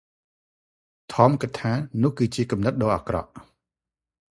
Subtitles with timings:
[1.13, 1.71] ថម គិតថា
[2.03, 3.31] នោះគឺជាគំនិតដ៏អាក្រក់។